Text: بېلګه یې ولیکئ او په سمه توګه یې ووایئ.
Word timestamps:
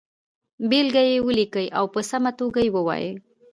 بېلګه 0.69 1.03
یې 1.09 1.17
ولیکئ 1.27 1.67
او 1.77 1.85
په 1.93 2.01
سمه 2.09 2.31
توګه 2.39 2.59
یې 2.65 2.69
ووایئ. 2.75 3.07